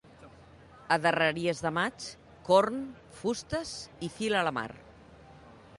A 0.95 0.95
darreries 1.03 1.61
de 1.65 1.73
maig, 1.79 2.07
corn, 2.49 2.81
fustes 3.21 3.77
i 4.09 4.13
fil 4.19 4.41
a 4.41 4.45
la 4.51 4.57
mar. 4.59 4.71